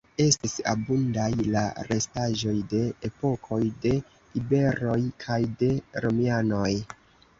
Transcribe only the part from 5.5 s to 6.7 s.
de romianoj.